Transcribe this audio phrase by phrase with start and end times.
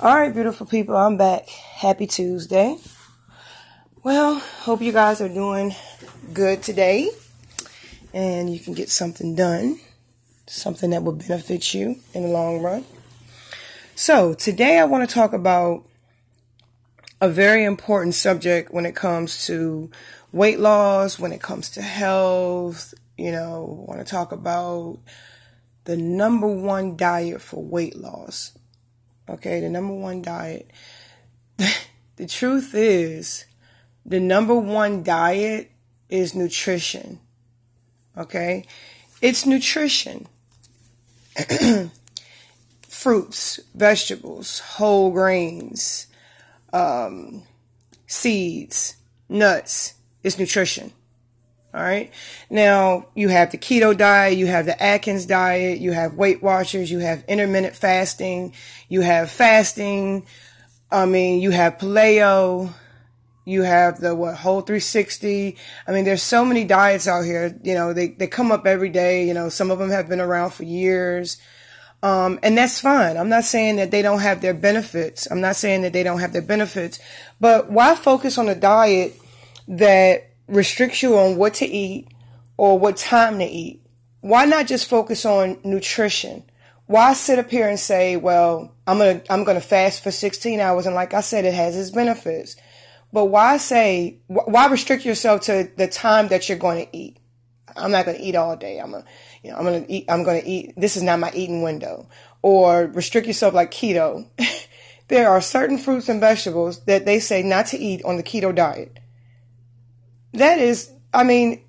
[0.00, 1.48] All right, beautiful people, I'm back.
[1.48, 2.76] Happy Tuesday.
[4.04, 5.74] Well, hope you guys are doing
[6.32, 7.10] good today
[8.14, 9.80] and you can get something done,
[10.46, 12.84] something that will benefit you in the long run.
[13.96, 15.84] So, today I want to talk about
[17.20, 19.90] a very important subject when it comes to
[20.30, 22.94] weight loss, when it comes to health.
[23.16, 25.00] You know, I want to talk about
[25.86, 28.52] the number one diet for weight loss.
[29.28, 30.70] Okay, the number one diet.
[32.16, 33.44] the truth is,
[34.06, 35.70] the number one diet
[36.08, 37.20] is nutrition.
[38.16, 38.64] Okay,
[39.20, 40.26] it's nutrition.
[42.88, 46.06] Fruits, vegetables, whole grains,
[46.72, 47.42] um,
[48.06, 48.96] seeds,
[49.28, 49.94] nuts.
[50.24, 50.92] It's nutrition.
[51.74, 52.10] All right.
[52.48, 56.90] Now you have the keto diet, you have the Atkins diet, you have Weight Watchers,
[56.90, 58.54] you have intermittent fasting,
[58.88, 60.26] you have fasting.
[60.90, 62.72] I mean, you have paleo,
[63.44, 65.56] you have the what whole 360.
[65.86, 67.58] I mean, there's so many diets out here.
[67.62, 69.26] You know, they, they come up every day.
[69.26, 71.38] You know, some of them have been around for years.
[72.02, 73.16] Um, and that's fine.
[73.16, 75.26] I'm not saying that they don't have their benefits.
[75.30, 76.98] I'm not saying that they don't have their benefits,
[77.40, 79.16] but why focus on a diet
[79.66, 82.08] that restricts you on what to eat
[82.56, 83.80] or what time to eat.
[84.20, 86.42] Why not just focus on nutrition?
[86.86, 90.10] Why sit up here and say, well, I'm going to, I'm going to fast for
[90.10, 90.86] 16 hours.
[90.86, 92.56] And like I said, it has its benefits.
[93.12, 97.18] But why say, why restrict yourself to the time that you're going to eat?
[97.76, 98.80] I'm not going to eat all day.
[98.80, 99.08] I'm going to,
[99.42, 100.74] you know, I'm going to eat, I'm going to eat.
[100.76, 102.08] This is not my eating window
[102.42, 104.26] or restrict yourself like keto.
[105.08, 108.54] there are certain fruits and vegetables that they say not to eat on the keto
[108.54, 108.98] diet
[110.32, 111.62] that is, I mean,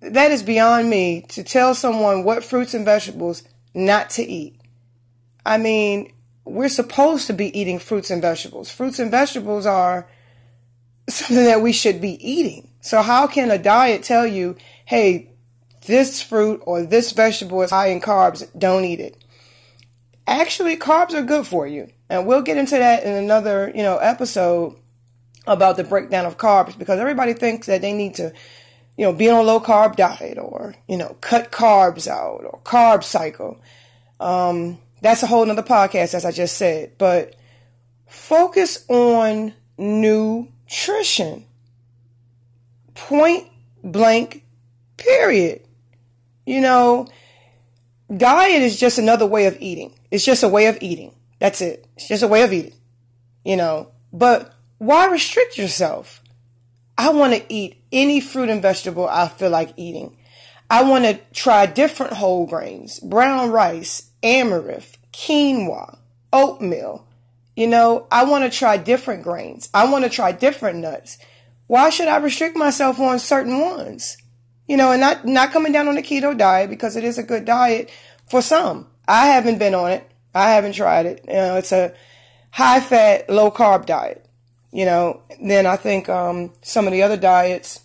[0.00, 3.42] that is beyond me to tell someone what fruits and vegetables
[3.74, 4.60] not to eat.
[5.44, 6.12] I mean,
[6.44, 8.70] we're supposed to be eating fruits and vegetables.
[8.70, 10.08] Fruits and vegetables are
[11.08, 12.70] something that we should be eating.
[12.80, 14.56] So how can a diet tell you,
[14.86, 15.30] hey,
[15.86, 19.22] this fruit or this vegetable is high in carbs, don't eat it?
[20.26, 21.90] Actually, carbs are good for you.
[22.08, 24.76] And we'll get into that in another, you know, episode
[25.46, 28.32] about the breakdown of carbs because everybody thinks that they need to,
[28.96, 32.60] you know, be on a low carb diet or, you know, cut carbs out or
[32.64, 33.60] carb cycle.
[34.18, 37.34] Um, that's a whole nother podcast, as I just said, but
[38.06, 41.46] focus on nutrition.
[42.94, 43.48] Point
[43.82, 44.44] blank,
[44.98, 45.62] period.
[46.44, 47.08] You know,
[48.14, 49.94] diet is just another way of eating.
[50.10, 51.14] It's just a way of eating.
[51.38, 51.86] That's it.
[51.96, 52.74] It's just a way of eating,
[53.44, 56.22] you know, but why restrict yourself?
[56.96, 60.16] I want to eat any fruit and vegetable I feel like eating.
[60.70, 65.98] I want to try different whole grains, brown rice, amaranth, quinoa,
[66.32, 67.06] oatmeal.
[67.54, 69.68] You know, I want to try different grains.
[69.74, 71.18] I want to try different nuts.
[71.66, 74.16] Why should I restrict myself on certain ones?
[74.66, 77.22] You know, and not, not coming down on the keto diet because it is a
[77.22, 77.90] good diet
[78.30, 78.86] for some.
[79.06, 80.10] I haven't been on it.
[80.34, 81.22] I haven't tried it.
[81.28, 81.92] You know, it's a
[82.50, 84.24] high fat, low carb diet.
[84.72, 87.80] You know, then I think um, some of the other diets,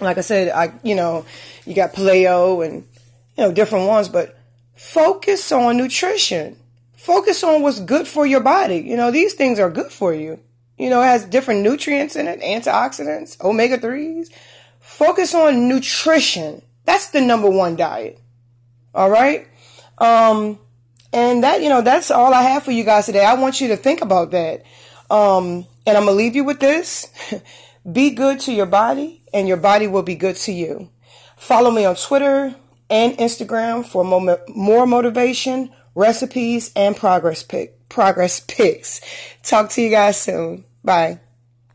[0.00, 1.24] like I said, I you know,
[1.66, 2.86] you got paleo and
[3.36, 4.38] you know different ones, but
[4.74, 6.56] focus on nutrition.
[6.96, 8.76] Focus on what's good for your body.
[8.76, 10.38] You know, these things are good for you.
[10.80, 14.28] You know, it has different nutrients in it, antioxidants, omega 3s.
[14.80, 16.62] Focus on nutrition.
[16.86, 18.18] That's the number one diet.
[18.94, 19.46] All right?
[19.98, 20.58] Um,
[21.12, 23.24] and that, you know, that's all I have for you guys today.
[23.24, 24.64] I want you to think about that.
[25.10, 27.08] Um, and I'm going to leave you with this.
[27.92, 30.90] be good to your body and your body will be good to you.
[31.36, 32.54] Follow me on Twitter
[32.90, 37.44] and Instagram for more, motivation, recipes, and progress
[37.88, 39.00] progress pics.
[39.42, 40.64] Talk to you guys soon.
[40.84, 41.20] Bye.